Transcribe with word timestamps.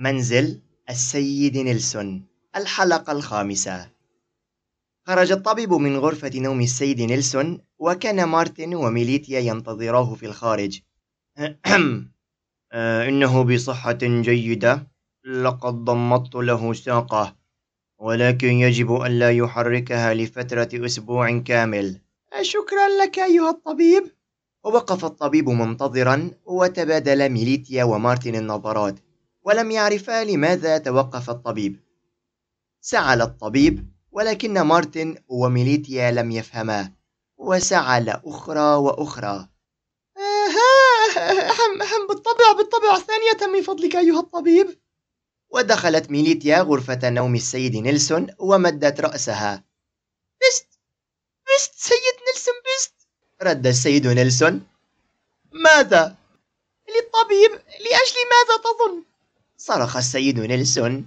منزل 0.00 0.60
السيد 0.90 1.56
نيلسون 1.58 2.24
الحلقة 2.56 3.12
الخامسة. 3.12 3.90
خرج 5.06 5.32
الطبيب 5.32 5.72
من 5.72 5.96
غرفة 5.96 6.30
نوم 6.34 6.60
السيد 6.60 7.00
نيلسون 7.00 7.60
وكان 7.78 8.24
مارتن 8.24 8.74
وميليتيا 8.74 9.40
ينتظراه 9.40 10.14
في 10.14 10.26
الخارج. 10.26 10.80
إنه 13.08 13.42
بصحة 13.44 13.98
جيدة 14.02 14.86
لقد 15.24 15.74
ضمدت 15.84 16.34
له 16.34 16.72
ساقه 16.72 17.36
ولكن 17.98 18.48
يجب 18.48 18.92
أن 18.92 19.18
لا 19.18 19.30
يحركها 19.30 20.14
لفترة 20.14 20.68
أسبوع 20.86 21.38
كامل. 21.38 22.00
شكرا 22.42 22.88
لك 23.02 23.18
أيها 23.18 23.50
الطبيب. 23.50 24.04
ووقف 24.64 25.04
الطبيب 25.04 25.48
منتظرا 25.48 26.30
وتبادل 26.44 27.28
ميليتيا 27.28 27.84
ومارتن 27.84 28.34
النظرات. 28.34 28.98
ولم 29.50 29.70
يعرفا 29.70 30.24
لماذا 30.24 30.78
توقف 30.78 31.30
الطبيب. 31.30 31.80
سعل 32.80 33.22
الطبيب 33.22 33.92
ولكن 34.12 34.60
مارتن 34.60 35.16
وميليتيا 35.28 36.10
لم 36.10 36.30
يفهما 36.30 36.92
وسعل 37.36 38.08
أخرى 38.08 38.74
وأخرى. 38.74 39.48
أهم 40.16 41.82
أهم 41.82 42.06
بالطبع 42.08 42.52
بالطبع 42.52 42.98
ثانية 42.98 43.52
من 43.54 43.62
فضلك 43.62 43.96
أيها 43.96 44.20
الطبيب. 44.20 44.80
ودخلت 45.50 46.10
ميليتيا 46.10 46.60
غرفة 46.60 47.10
نوم 47.10 47.34
السيد 47.34 47.76
نيلسون 47.76 48.26
ومدت 48.38 49.00
رأسها. 49.00 49.64
بست 50.40 50.68
بست 51.46 51.74
سيد 51.74 52.16
نيلسون 52.26 52.54
بست 52.66 52.94
رد 53.42 53.66
السيد 53.66 54.06
نيلسون. 54.06 54.66
ماذا؟ 55.52 56.16
للطبيب 56.88 57.50
لأجل 57.80 58.16
ماذا 58.30 58.56
تظن؟ 58.64 59.09
صرخ 59.60 59.96
السيد 59.96 60.40
نيلسون. 60.40 61.06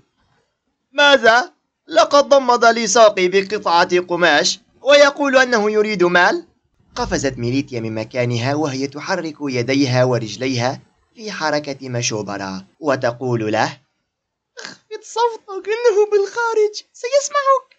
ماذا؟ 0.91 1.53
لقد 1.87 2.29
ضمد 2.29 2.65
لي 2.65 2.87
ساقي 2.87 3.27
بقطعة 3.27 3.99
قماش 3.99 4.59
ويقول 4.81 5.37
أنه 5.37 5.71
يريد 5.71 6.03
مال. 6.03 6.47
قفزت 6.95 7.37
ميليتيا 7.37 7.79
من 7.79 7.95
مكانها 7.95 8.55
وهي 8.55 8.87
تحرك 8.87 9.35
يديها 9.41 10.03
ورجليها 10.03 10.81
في 11.15 11.31
حركة 11.31 11.89
مشوبرة 11.89 12.65
وتقول 12.79 13.51
له 13.51 13.79
اخفض 14.59 15.01
صوتك 15.01 15.67
إنه 15.67 16.11
بالخارج 16.11 16.73
سيسمعك. 16.93 17.69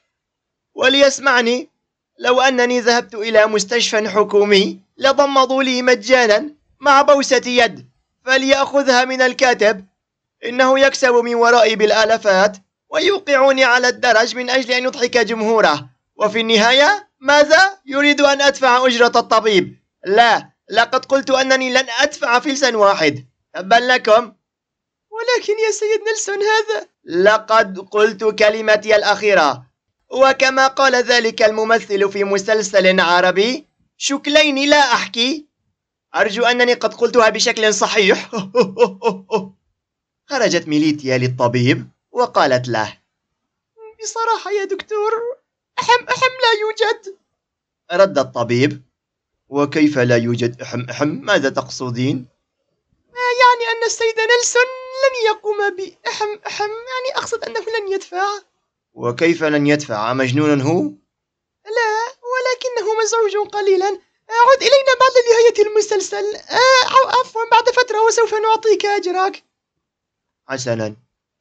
وليسمعني 0.75 1.69
لو 2.19 2.41
أنني 2.41 2.81
ذهبت 2.81 3.15
إلى 3.15 3.47
مستشفى 3.47 4.09
حكومي 4.09 4.81
لضمضوا 4.99 5.63
لي 5.63 5.83
مجانا 5.83 6.51
مع 6.81 7.03
بوسة 7.03 7.43
يد 7.47 7.89
فليأخذها 8.25 9.05
من 9.05 9.23
الكاتب. 9.23 9.94
إنه 10.45 10.81
يكسب 10.81 11.15
من 11.15 11.35
ورائي 11.35 11.77
بالآلافات 11.77 12.57
ويوقعني 12.89 13.65
على 13.65 13.89
الدرج 13.89 14.37
من 14.37 14.51
أجل 14.51 14.73
أن 14.73 14.85
يضحك 14.85 15.19
جمهوره. 15.19 15.89
وفي 16.17 16.41
النهاية 16.41 17.09
ماذا؟ 17.21 17.79
يريد 17.87 18.21
أن 18.21 18.41
أدفع 18.41 18.87
أجرة 18.87 19.13
الطبيب. 19.17 19.79
لا 20.07 20.51
لقد 20.71 21.05
قلت 21.05 21.31
أنني 21.31 21.71
لن 21.71 21.87
أدفع 22.01 22.39
فلسا 22.39 22.77
واحد. 22.77 23.27
تبا 23.55 23.75
لكم. 23.75 24.33
ولكن 25.11 25.53
يا 25.67 25.71
سيد 25.71 26.01
نيلسون 26.07 26.39
هذا. 26.43 26.89
لقد 27.05 27.79
قلت 27.79 28.25
كلمتي 28.25 28.97
الأخيرة. 28.97 29.65
وكما 30.11 30.67
قال 30.67 30.95
ذلك 30.95 31.43
الممثل 31.43 32.11
في 32.11 32.25
مسلسل 32.25 33.01
عربي 33.01 33.69
شكلين 33.97 34.69
لا 34.71 34.93
أحكي. 34.93 35.47
أرجو 36.17 36.45
أنني 36.45 36.75
قد 36.75 36.95
قلتها 36.95 37.29
بشكل 37.29 37.75
صحيح. 37.75 38.31
خرجت 40.35 40.69
ميليتيا 40.69 41.19
للطبيب 41.19 41.89
وقالت 42.13 42.69
له 42.69 42.99
بصراحة 44.03 44.51
يا 44.51 44.65
دكتور 44.65 45.13
أحم 45.79 46.05
أحم 46.09 46.33
لا 46.45 46.53
يوجد. 46.61 47.17
رد 47.93 48.19
الطبيب 48.19 48.83
وكيف 49.49 49.99
لا 49.99 50.17
يوجد 50.17 50.61
أحم 50.63 50.81
أحم؟ 50.91 51.09
ماذا 51.09 51.49
تقصدين؟ 51.49 52.27
يعني 53.15 53.65
أن 53.73 53.85
السيد 53.87 54.15
نيلسون 54.19 54.71
لن 55.05 55.27
يقوم 55.27 55.77
بأحم 55.77 56.39
أحم 56.47 56.71
يعني 56.71 57.17
أقصد 57.17 57.45
أنه 57.45 57.61
لن 57.61 57.93
يدفع. 57.93 58.27
وكيف 58.95 59.45
لن 59.45 59.67
يدفع؟ 59.67 60.13
مجنون 60.13 60.61
هو؟ 60.61 60.81
لا 61.77 61.91
ولكنه 62.33 62.95
مزعوج 63.03 63.49
قليلا. 63.53 63.87
عد 64.29 64.63
إلينا 64.63 64.95
بعد 65.01 65.13
نهاية 65.31 65.67
المسلسل. 65.69 66.37
آه 66.37 67.19
عفوا 67.19 67.51
بعد 67.51 67.71
فترة 67.71 68.07
وسوف 68.07 68.35
نعطيك 68.35 68.87
أجرك. 68.87 69.45
حسنا. 70.49 70.97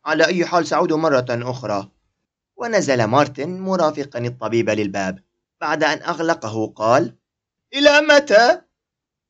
على 0.05 0.25
أي 0.25 0.45
حال 0.45 0.67
سأعود 0.67 0.93
مرة 0.93 1.25
أخرى. 1.29 1.89
ونزل 2.55 3.03
مارتن 3.03 3.59
مرافقا 3.59 4.19
الطبيب 4.19 4.69
للباب. 4.69 5.19
بعد 5.61 5.83
أن 5.83 6.01
أغلقه 6.03 6.73
قال 6.75 7.15
إلى 7.73 8.01
متى؟ 8.01 8.61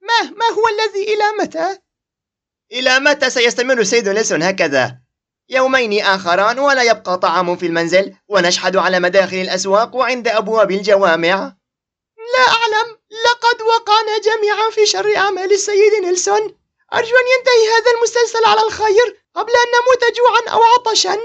ما 0.01 0.29
ما 0.31 0.45
هو 0.45 0.63
الذي 0.67 1.13
إلى 1.13 1.23
متى؟ 1.39 1.79
إلى 2.71 2.99
متى 2.99 3.29
سيستمر 3.29 3.79
السيد 3.79 4.09
نيلسون 4.09 4.43
هكذا؟ 4.43 4.99
يومين 5.49 6.03
آخران 6.03 6.59
ولا 6.59 6.83
يبقى 6.83 7.17
طعام 7.17 7.55
في 7.55 7.65
المنزل 7.65 8.15
ونشحد 8.27 8.75
على 8.75 8.99
مداخل 8.99 9.37
الأسواق 9.37 9.95
وعند 9.95 10.27
أبواب 10.27 10.71
الجوامع. 10.71 11.55
لا 12.35 12.45
أعلم. 12.47 12.97
لقد 13.25 13.61
وقعنا 13.61 14.17
جميعا 14.17 14.69
في 14.71 14.85
شر 14.85 15.15
أعمال 15.15 15.53
السيد 15.53 15.93
نيلسون. 16.03 16.41
أرجو 16.93 17.15
أن 17.15 17.27
ينتهي 17.37 17.67
هذا 17.75 17.91
المسلسل 17.97 18.45
على 18.45 18.61
الخير. 18.61 19.22
قبل 19.35 19.51
أن 19.51 19.69
نموت 19.75 20.15
جوعا 20.17 20.55
أو 20.55 20.61
عطشا. 20.63 21.17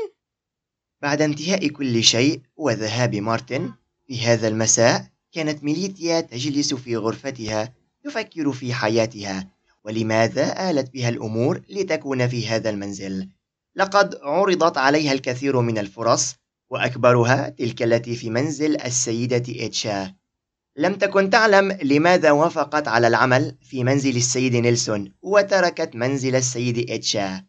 بعد 1.03 1.23
انتهاء 1.23 1.69
كل 1.69 2.03
شيء 2.03 2.41
وذهاب 2.57 3.15
مارتن 3.15 3.73
في 4.07 4.21
هذا 4.21 4.49
المساء 4.49 5.07
كانت 5.33 5.65
ميليتيا 5.65 6.21
تجلس 6.21 6.75
في 6.75 6.97
غرفتها 6.97 7.75
تفكر 8.05 8.53
في 8.53 8.75
حياتها. 8.75 9.49
ولماذا 9.85 10.71
آلت 10.71 10.93
بها 10.93 11.09
الأمور 11.09 11.63
لتكون 11.69 12.29
في 12.29 12.49
هذا 12.49 12.71
المنزل؟ 12.71 13.29
لقد 13.77 14.19
عرضت 14.23 14.79
عليها 14.79 15.13
الكثير 15.13 15.61
من 15.61 15.79
الفرص 15.79 16.35
وأكبرها 16.71 17.49
تلك 17.49 17.83
التي 17.83 18.17
في 18.17 18.31
منزل 18.31 18.81
السيدة 18.81 19.67
إتشا. 19.67 20.15
لم 20.77 20.95
تكن 20.95 21.31
تعلم 21.31 21.79
لماذا 21.83 22.31
وافقت 22.31 22.89
على 22.89 23.07
العمل 23.09 23.57
في 23.63 23.85
منزل 23.85 24.17
السيد 24.17 24.57
نيلسون 24.57 25.15
وتركت 25.23 25.91
منزل 25.95 26.37
السيد 26.37 26.91
إتشا. 26.91 27.45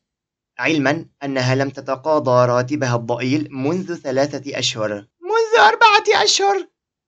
علما 0.59 1.05
أنها 1.23 1.55
لم 1.55 1.69
تتقاضى 1.69 2.47
راتبها 2.47 2.95
الضئيل 2.95 3.47
منذ 3.51 3.95
ثلاثة 3.95 4.59
أشهر. 4.59 4.89
منذ 5.21 5.59
أربعة 5.59 6.23
أشهر؟ 6.23 6.67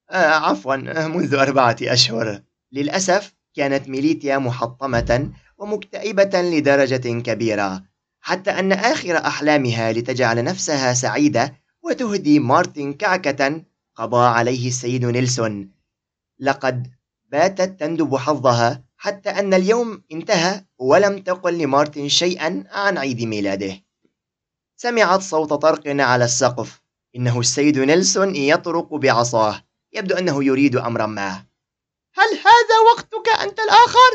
آه 0.10 0.34
عفوا 0.34 0.76
منذ 1.16 1.36
أربعة 1.36 1.76
أشهر. 1.82 2.42
للأسف 2.72 3.34
كانت 3.56 3.90
ميليتيا 3.90 4.38
محطمة 4.38 5.32
ومكتئبة 5.58 6.42
لدرجة 6.42 7.22
كبيرة 7.22 7.84
حتى 8.22 8.52
أن 8.52 8.72
آخر 8.72 9.18
أحلامها 9.18 9.92
لتجعل 9.92 10.44
نفسها 10.44 10.94
سعيدة 10.94 11.56
وتهدي 11.84 12.40
مارتن 12.40 12.94
كعكة 12.94 13.64
قضى 13.96 14.26
عليه 14.26 14.68
السيد 14.68 15.06
نيلسون. 15.06 15.72
لقد 16.40 16.88
باتت 17.32 17.80
تندب 17.80 18.16
حظها 18.16 18.84
حتى 19.04 19.30
أن 19.30 19.54
اليوم 19.54 20.04
انتهى 20.12 20.66
ولم 20.80 21.22
تقل 21.22 21.58
لمارتن 21.58 22.10
شيئا 22.10 22.64
عن 22.72 22.98
عيد 22.98 23.22
ميلاده. 23.22 23.84
سمعت 24.78 25.22
صوت 25.22 25.54
طرق 25.54 25.82
على 25.86 26.26
السقف. 26.26 26.82
إنه 27.16 27.40
السيد 27.40 27.80
نيلسون 27.80 28.36
يطرق 28.36 28.94
بعصاه. 28.94 29.64
يبدو 29.94 30.16
أنه 30.16 30.44
يريد 30.44 30.76
أمرا 30.76 31.06
ما. 31.06 31.46
هل 32.14 32.30
هذا 32.30 32.78
وقتك 32.92 33.30
أنت 33.30 33.60
الآخر؟ 33.60 34.12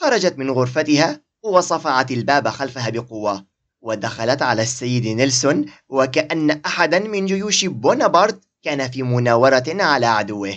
خرجت 0.00 0.38
من 0.38 0.50
غرفتها 0.50 1.20
وصفعت 1.42 2.10
الباب 2.10 2.48
خلفها 2.48 2.90
بقوة. 2.90 3.46
ودخلت 3.80 4.42
على 4.42 4.62
السيد 4.62 5.06
نيلسون 5.06 5.72
وكأن 5.88 6.50
أحدا 6.50 6.98
من 6.98 7.26
جيوش 7.26 7.64
بونابرت 7.64 8.44
كان 8.62 8.90
في 8.90 9.02
مناورة 9.02 9.64
على 9.68 10.06
عدوه. 10.06 10.50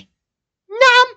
نعم 0.70 1.10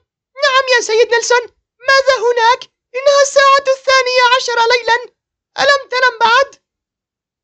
نعم 0.45 0.65
يا 0.77 0.81
سيد 0.81 1.09
نيلسون. 1.13 1.58
ماذا 1.91 2.15
هناك؟ 2.27 2.61
إنها 2.97 3.23
الساعة 3.23 3.67
الثانية 3.77 4.23
عشر 4.37 4.59
ليلا 4.73 4.99
ألم 5.59 5.89
تنم 5.91 6.19
بعد؟ 6.21 6.55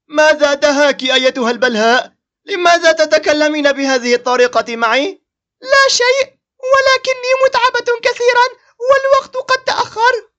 ماذا 0.08 0.55
دهاك 0.55 1.02
أيتها 1.02 1.50
البلهاء؟ 1.50 2.12
لماذا 2.44 2.93
تتكلمين 2.93 3.73
بهذه 3.73 4.14
الطريقة 4.14 4.76
معي؟ 4.76 5.23
لا 5.61 5.88
شيء 5.88 6.35
ولكني 6.73 7.31
متعبة 7.46 8.00
كثيرا 8.02 8.46
والوقت 8.91 9.37
قد 9.37 9.64
تأخر 9.64 10.35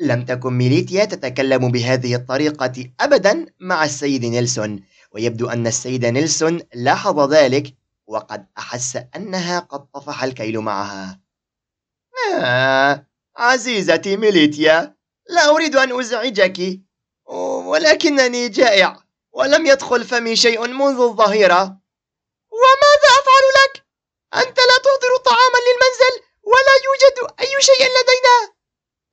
لم 0.00 0.24
تكن 0.24 0.52
ميليتيا 0.52 1.04
تتكلم 1.04 1.72
بهذه 1.72 2.14
الطريقة 2.14 2.90
أبدا 3.00 3.46
مع 3.60 3.84
السيد 3.84 4.24
نيلسون 4.24 4.84
ويبدو 5.12 5.48
أن 5.48 5.66
السيد 5.66 6.04
نيلسون 6.04 6.60
لاحظ 6.74 7.32
ذلك 7.32 7.74
وقد 8.06 8.46
أحس 8.58 8.98
أنها 9.16 9.58
قد 9.58 9.86
طفح 9.90 10.22
الكيل 10.24 10.58
معها 10.58 11.20
آه 12.40 13.06
عزيزتي 13.36 14.16
ميليتيا 14.16 14.96
لا 15.28 15.48
أريد 15.48 15.76
أن 15.76 16.00
أزعجك 16.00 16.80
ولكنني 17.66 18.48
جائع 18.48 18.96
ولم 19.32 19.66
يدخل 19.66 20.04
فمي 20.04 20.36
شيء 20.36 20.66
منذ 20.66 21.00
الظهيرة 21.00 21.62
وماذا 22.50 23.10
أفعل 23.20 23.44
لك؟ 23.56 23.86
أنت 24.34 24.58
لا 24.58 24.78
تحضر 24.84 25.16
طعاما 25.24 25.58
للمنزل 25.66 26.26
ولا 26.42 26.74
يوجد 26.84 27.32
أي 27.40 27.62
شيء 27.62 27.86
لدينا 27.86 28.56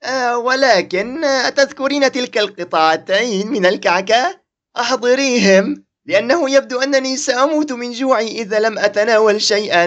آه 0.04 0.38
ولكن 0.38 1.24
أتذكرين 1.24 2.12
تلك 2.12 2.38
القطعتين 2.38 3.48
من 3.48 3.66
الكعكة؟ 3.66 4.42
أحضريهم 4.80 5.86
لأنه 6.06 6.50
يبدو 6.52 6.82
أنني 6.82 7.18
سأموت 7.18 7.72
من 7.72 7.92
جوعي 7.92 8.28
إذا 8.28 8.60
لم 8.60 8.80
أتناول 8.80 9.42
شيئا 9.42 9.86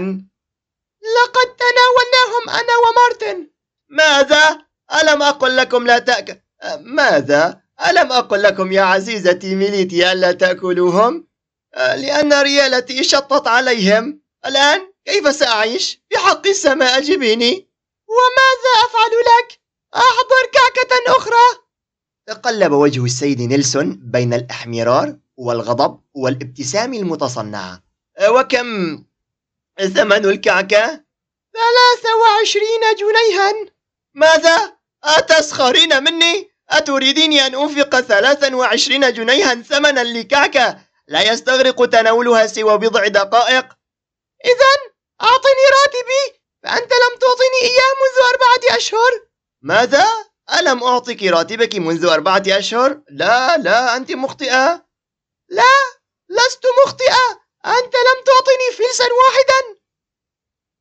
لقد 1.17 1.57
تناولناهم 1.57 2.49
أنا 2.49 2.73
ومارتن 2.77 3.51
ماذا؟ 3.89 4.67
ألم 5.03 5.23
أقل 5.23 5.57
لكم 5.57 5.87
لا 5.87 5.99
تأكل 5.99 6.37
ماذا؟ 6.81 7.61
ألم 7.87 8.13
أقل 8.13 8.43
لكم 8.43 8.73
يا 8.73 8.83
عزيزتي 8.83 9.55
ميليتي 9.55 10.13
ألا 10.13 10.33
تأكلوهم؟ 10.33 11.27
لأن 11.77 12.33
ريالتي 12.33 13.05
شطت 13.05 13.47
عليهم 13.47 14.21
الآن 14.47 14.93
كيف 15.05 15.35
سأعيش؟ 15.35 16.01
بحق 16.11 16.47
السماء 16.47 16.99
أجبيني 16.99 17.69
وماذا 18.09 18.73
أفعل 18.85 19.11
لك؟ 19.11 19.61
أحضر 19.95 20.51
كعكة 20.53 21.17
أخرى 21.19 21.67
تقلب 22.27 22.73
وجه 22.73 23.05
السيد 23.05 23.41
نيلسون 23.41 24.01
بين 24.05 24.35
الإحمرار 24.35 25.17
والغضب 25.37 26.01
والابتسام 26.15 26.95
المتصنعة 26.95 27.83
وكم 28.29 28.67
ثمن 29.79 30.25
الكعكة؟ 30.25 31.05
ثلاثة 31.53 32.17
وعشرين 32.23 32.81
جنيها 32.99 33.53
ماذا؟ 34.17 34.77
أتسخرين 35.05 36.03
مني؟ 36.05 36.51
أتريدين 36.71 37.33
أن 37.33 37.55
أنفق 37.55 38.01
ثلاثا 38.01 38.57
وعشرين 38.57 39.13
جنيها 39.13 39.55
ثمنا 39.55 40.05
لكعكة 40.05 40.79
لا 41.09 41.33
يستغرق 41.33 41.87
تناولها 41.87 42.47
سوى 42.47 42.79
بضع 42.79 43.07
دقائق؟ 43.07 43.67
إذا 44.45 44.73
أعطني 45.23 45.65
راتبي 45.81 46.41
فأنت 46.63 46.93
لم 46.93 47.19
تعطني 47.21 47.61
إياه 47.63 47.93
منذ 48.03 48.17
أربعة 48.33 48.77
أشهر 48.77 49.11
ماذا؟ 49.63 50.07
ألم 50.59 50.85
أعطك 50.85 51.23
راتبك 51.23 51.75
منذ 51.75 52.07
أربعة 52.07 52.43
أشهر؟ 52.49 53.01
لا 53.11 53.57
لا 53.57 53.97
أنت 53.97 54.13
مخطئة 54.13 54.87
لا 55.49 55.75
لست 56.29 56.63
مخطئة 56.87 57.41
أنت 57.67 57.95
لم 57.95 58.25
تعطني 58.27 58.77
فلسا 58.79 59.05
واحدا 59.05 59.81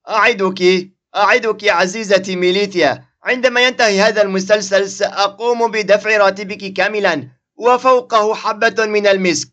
أعدك 0.10 0.90
أعدك 1.16 1.64
عزيزتي 1.70 2.36
ميليتيا 2.36 3.06
عندما 3.26 3.62
ينتهي 3.62 4.02
هذا 4.02 4.22
المسلسل 4.22 4.90
سأقوم 4.90 5.72
بدفع 5.72 6.18
راتبك 6.18 6.74
كاملا 6.74 7.28
وفوقه 7.56 8.36
حبة 8.36 8.86
من 8.86 9.08
المسك. 9.08 9.50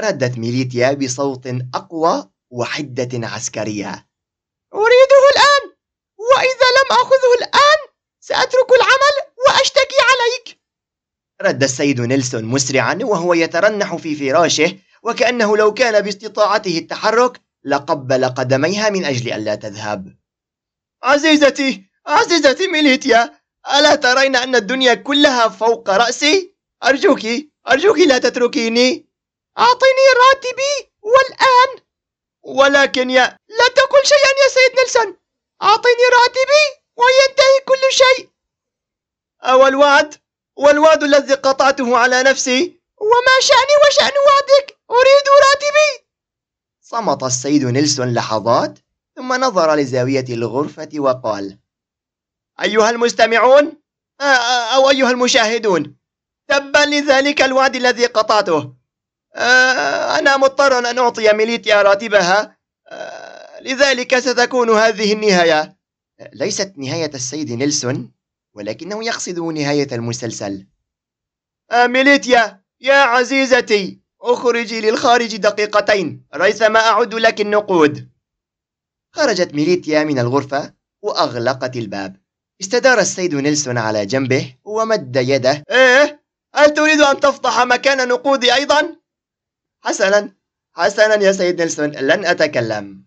ردت 0.00 0.38
ميليتيا 0.38 0.92
بصوت 0.92 1.46
أقوى 1.74 2.30
وحدة 2.50 3.28
عسكرية. 3.28 4.08
أريده 4.74 5.22
الآن! 5.32 5.72
وإذا 6.18 6.68
لم 6.78 6.88
أخذه 7.00 7.34
الآن 7.38 7.78
سأترك 8.20 8.70
العمل 8.70 9.34
وأشتكي 9.46 9.96
عليك! 10.10 10.60
رد 11.42 11.62
السيد 11.62 12.00
نيلسون 12.00 12.44
مسرعا 12.44 12.98
وهو 13.02 13.34
يترنح 13.34 13.96
في 13.96 14.16
فراشه 14.16 14.78
وكأنه 15.02 15.56
لو 15.56 15.74
كان 15.74 16.00
باستطاعته 16.00 16.78
التحرك 16.78 17.40
لقبل 17.64 18.24
قدميها 18.24 18.90
من 18.90 19.04
أجل 19.04 19.32
ألا 19.32 19.54
تذهب. 19.54 20.16
عزيزتي 21.02 21.91
عزيزتي 22.06 22.68
ميليتيا 22.68 23.40
ألا 23.74 23.94
ترين 23.94 24.36
أن 24.36 24.56
الدنيا 24.56 24.94
كلها 24.94 25.48
فوق 25.48 25.90
رأسي؟ 25.90 26.54
أرجوك 26.84 27.20
أرجوك 27.68 27.98
لا 27.98 28.18
تتركيني. 28.18 29.06
أعطني 29.58 30.06
راتبي 30.22 30.92
والآن. 31.02 31.82
ولكن 32.42 33.10
يا 33.10 33.36
لا 33.48 33.68
تقل 33.68 34.02
شيئا 34.04 34.32
يا 34.42 34.48
سيد 34.48 34.78
نيلسون. 34.78 35.16
أعطني 35.62 36.04
راتبي 36.12 36.64
وينتهي 36.96 37.58
كل 37.66 37.96
شيء. 37.96 38.28
أو 39.42 39.66
الوعد 39.66 40.14
والوعد 40.56 41.02
الذي 41.02 41.34
قطعته 41.34 41.98
على 41.98 42.22
نفسي. 42.22 42.80
وما 43.00 43.36
شأني 43.40 43.74
وشأن 43.86 44.12
وعدك؟ 44.26 44.78
أريد 44.90 45.26
راتبي. 45.42 46.06
صمت 46.80 47.22
السيد 47.22 47.64
نيلسون 47.64 48.14
لحظات 48.14 48.78
ثم 49.16 49.32
نظر 49.32 49.74
لزاوية 49.74 50.24
الغرفة 50.28 50.88
وقال 50.98 51.58
أيها 52.60 52.90
المستمعون 52.90 53.82
أو 54.74 54.90
أيها 54.90 55.10
المشاهدون 55.10 55.96
تبا 56.48 56.78
لذلك 56.78 57.42
الوعد 57.42 57.76
الذي 57.76 58.06
قطعته. 58.06 58.74
أنا 60.18 60.36
مضطر 60.36 60.78
أن 60.78 60.98
أعطي 60.98 61.32
ميليتيا 61.32 61.82
راتبها. 61.82 62.56
لذلك 63.60 64.18
ستكون 64.18 64.70
هذه 64.70 65.12
النهاية. 65.12 65.76
ليست 66.32 66.72
نهاية 66.76 67.10
السيد 67.14 67.52
نيلسون 67.52 68.12
ولكنه 68.54 69.04
يقصد 69.04 69.38
نهاية 69.38 69.88
المسلسل. 69.92 70.66
ميليتيا 71.74 72.62
يا 72.80 72.94
عزيزتي 72.94 74.00
اخرجي 74.20 74.80
للخارج 74.80 75.36
دقيقتين. 75.36 76.26
ريثما 76.34 76.80
أعد 76.80 77.14
لك 77.14 77.40
النقود. 77.40 78.10
خرجت 79.12 79.54
ميليتيا 79.54 80.04
من 80.04 80.18
الغرفة 80.18 80.74
وأغلقت 81.02 81.76
الباب. 81.76 82.21
استدار 82.62 82.98
السيد 82.98 83.34
نيلسون 83.34 83.78
على 83.78 84.06
جنبه 84.06 84.54
ومد 84.64 85.16
يده 85.16 85.64
إيه؟ 85.70 86.22
هل 86.54 86.74
تريد 86.74 87.00
أن 87.00 87.20
تفضح 87.20 87.60
مكان 87.62 88.08
نقودي 88.08 88.54
أيضا؟ 88.54 88.96
حسنا 89.84 90.32
حسنا 90.72 91.14
يا 91.14 91.32
سيد 91.32 91.60
نيلسون 91.60 91.90
لن 91.90 92.24
أتكلم 92.26 93.04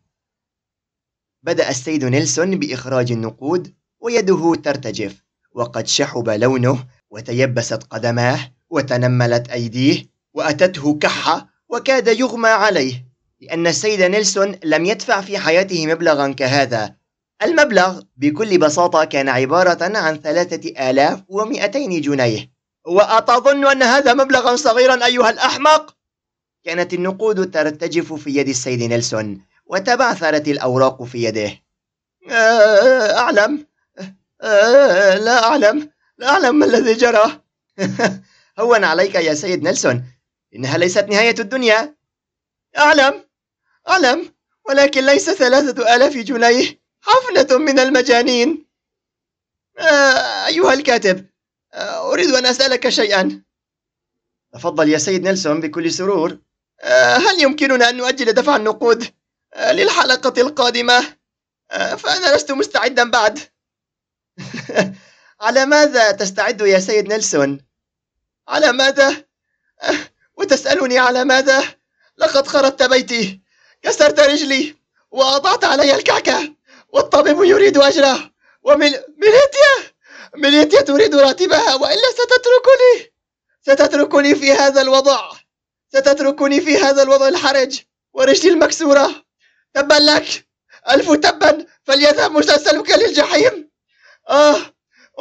بدأ 1.43 1.69
السيد 1.69 2.05
نيلسون 2.05 2.59
بإخراج 2.59 3.11
النقود 3.11 3.73
ويده 3.99 4.55
ترتجف 4.63 5.23
وقد 5.51 5.87
شحب 5.87 6.29
لونه 6.29 6.85
وتيبست 7.09 7.83
قدماه 7.83 8.39
وتنملت 8.69 9.49
أيديه 9.49 10.05
وأتته 10.33 10.99
كحة 10.99 11.49
وكاد 11.69 12.07
يغمى 12.07 12.49
عليه 12.49 13.05
لأن 13.41 13.67
السيد 13.67 14.01
نيلسون 14.01 14.55
لم 14.63 14.85
يدفع 14.85 15.21
في 15.21 15.37
حياته 15.37 15.87
مبلغا 15.87 16.31
كهذا 16.31 16.94
المبلغ 17.43 18.01
بكل 18.17 18.57
بساطة 18.57 19.03
كان 19.03 19.29
عبارة 19.29 19.97
عن 19.97 20.15
ثلاثة 20.21 20.89
آلاف 20.89 21.23
ومئتين 21.27 22.01
جنيه. 22.01 22.51
وأتظن 22.85 23.67
أن 23.67 23.83
هذا 23.83 24.13
مبلغا 24.13 24.55
صغيرا 24.55 25.05
أيها 25.05 25.29
الأحمق؟ 25.29 25.95
كانت 26.63 26.93
النقود 26.93 27.51
ترتجف 27.51 28.13
في 28.13 28.29
يد 28.29 28.47
السيد 28.47 28.83
نيلسون 28.83 29.41
وتبعثرت 29.65 30.47
الأوراق 30.47 31.03
في 31.03 31.23
يده. 31.23 31.51
آه، 32.31 33.17
أعلم. 33.17 33.67
آه، 34.41 35.17
لا 35.17 35.43
أعلم. 35.43 35.89
لا 36.17 36.29
أعلم 36.29 36.55
ما 36.59 36.65
الذي 36.65 36.93
جرى. 36.93 37.41
هون 38.59 38.83
عليك 38.83 39.15
يا 39.15 39.33
سيد 39.33 39.63
نيلسون. 39.63 40.03
إنها 40.55 40.77
ليست 40.77 41.03
نهاية 41.09 41.35
الدنيا. 41.39 41.95
أعلم. 42.77 43.23
أعلم. 43.89 44.33
ولكن 44.69 45.05
ليس 45.05 45.29
ثلاثة 45.29 45.95
آلاف 45.95 46.17
جنيه. 46.17 46.84
حفنة 47.05 47.57
من 47.57 47.79
المجانين 47.79 48.65
آه، 49.77 50.47
أيها 50.47 50.73
الكاتب 50.73 51.25
آه، 51.73 52.11
أريد 52.11 52.29
أن 52.29 52.45
أسألك 52.45 52.89
شيئا 52.89 53.43
تفضل 54.53 54.89
يا 54.89 54.97
سيد 54.97 55.23
نيلسون 55.23 55.61
بكل 55.61 55.91
سرور 55.91 56.37
آه، 56.81 57.17
هل 57.17 57.41
يمكننا 57.41 57.89
أن 57.89 57.97
نؤجل 57.97 58.33
دفع 58.33 58.55
النقود 58.55 59.13
للحلقة 59.71 60.41
القادمة؟ 60.41 61.15
فأنا 61.69 62.35
لست 62.35 62.51
مستعدا 62.51 63.09
بعد 63.09 63.39
على 65.41 65.65
ماذا 65.65 66.11
تستعد 66.11 66.61
يا 66.61 66.79
سيد 66.79 67.07
نيلسون؟ 67.07 67.65
على 68.47 68.71
ماذا؟ 68.71 69.25
وتسألني 70.37 70.99
على 70.99 71.25
ماذا؟ 71.25 71.63
لقد 72.17 72.47
خربت 72.47 72.83
بيتي 72.83 73.41
كسرت 73.81 74.19
رجلي 74.19 74.75
وأضعت 75.11 75.63
علي 75.63 75.95
الكعكة 75.95 76.54
والطبيب 76.95 77.43
يريد 77.43 77.77
أجره. 77.77 78.31
وميليتيا 78.63 79.75
ميليتيا 80.35 80.81
تريد 80.81 81.15
راتبها 81.15 81.75
وإلا 81.75 82.09
ستتركني. 82.11 83.13
ستتركني 83.61 84.35
في 84.35 84.51
هذا 84.51 84.81
الوضع. 84.81 85.31
ستتركني 85.93 86.61
في 86.61 86.77
هذا 86.77 87.01
الوضع 87.03 87.27
الحرج 87.27 87.79
ورجلي 88.13 88.51
المكسورة. 88.51 89.25
تبا 89.73 89.93
لك. 89.93 90.47
ألف 90.91 91.11
تبا. 91.11 91.65
فليذهب 91.83 92.31
مسلسلك 92.31 92.91
للجحيم. 92.91 93.69
آه 94.29 94.57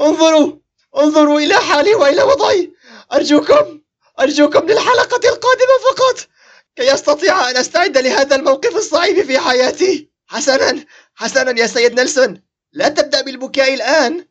انظروا. 0.00 0.52
انظروا 0.96 1.40
إلى 1.40 1.54
حالي 1.54 1.94
وإلى 1.94 2.22
وضعي. 2.22 2.72
أرجوكم 3.12 3.80
أرجوكم 4.20 4.66
للحلقة 4.66 5.28
القادمة 5.28 5.76
فقط. 5.90 6.16
كي 6.76 6.94
أستطيع 6.94 7.50
أن 7.50 7.56
أستعد 7.56 7.98
لهذا 7.98 8.36
الموقف 8.36 8.76
الصعب 8.76 9.22
في 9.22 9.38
حياتي. 9.38 10.10
حسنا. 10.26 10.84
حسنا 11.16 11.60
يا 11.60 11.66
سيد 11.66 11.94
نيلسون 11.94 12.42
لا 12.72 12.88
تبدأ 12.88 13.20
بالبكاء 13.20 13.74
الآن. 13.74 14.26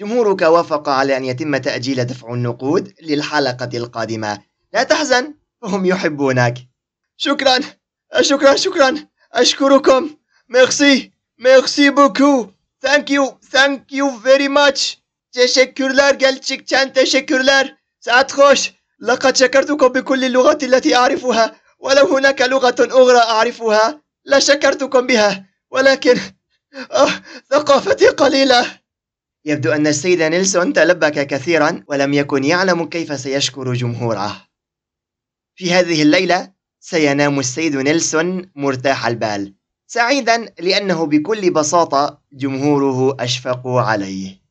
جمهورك 0.00 0.42
وافق 0.42 0.88
على 0.88 1.16
أن 1.16 1.24
يتم 1.24 1.56
تأجيل 1.56 2.04
دفع 2.04 2.34
النقود 2.34 2.94
للحلقة 3.02 3.70
القادمة. 3.74 4.42
لا 4.72 4.82
تحزن 4.82 5.34
فهم 5.62 5.86
يحبونك. 5.86 6.54
شكرا 7.16 7.60
شكرا 8.20 8.56
شكرا. 8.56 9.06
أشكركم. 9.32 10.16
merci 10.48 11.12
merci 11.38 11.90
beaucoup. 11.90 12.46
thank 12.82 13.10
you 13.10 13.38
thank 13.52 13.92
you 13.92 14.18
very 14.18 14.48
much 14.48 15.02
teşekkürler 15.32 16.14
gerçekten 16.18 16.92
teşekkürler 16.92 17.76
ساعات 18.00 18.32
خوش. 18.32 18.72
لقد 19.00 19.36
شكرتكم 19.36 19.88
بكل 19.88 20.24
اللغات 20.24 20.64
التي 20.64 20.96
أعرفها 20.96 21.56
ولو 21.78 22.16
هناك 22.16 22.42
لغة 22.42 22.76
أخرى 22.80 23.18
أعرفها. 23.18 24.05
لشكرتكم 24.26 25.06
بها 25.06 25.46
ولكن 25.70 26.18
آه 26.90 27.10
ثقافتي 27.50 28.08
قليلة. 28.08 28.80
يبدو 29.44 29.72
أن 29.72 29.86
السيد 29.86 30.22
نيلسون 30.22 30.72
تلبك 30.72 31.26
كثيرا 31.26 31.84
ولم 31.88 32.14
يكن 32.14 32.44
يعلم 32.44 32.88
كيف 32.88 33.20
سيشكر 33.20 33.72
جمهوره. 33.74 34.46
في 35.54 35.72
هذه 35.72 36.02
الليلة 36.02 36.52
سينام 36.80 37.38
السيد 37.38 37.76
نيلسون 37.76 38.50
مرتاح 38.54 39.06
البال 39.06 39.54
سعيدا 39.86 40.54
لأنه 40.58 41.06
بكل 41.06 41.50
بساطة 41.50 42.22
جمهوره 42.32 43.16
أشفقوا 43.20 43.80
عليه. 43.80 44.45